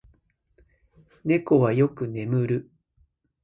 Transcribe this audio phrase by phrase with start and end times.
[1.23, 2.71] 猫はよく眠る。